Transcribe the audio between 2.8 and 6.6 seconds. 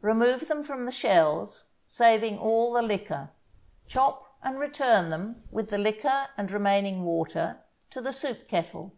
liquor. Chop and return them, with the liquor and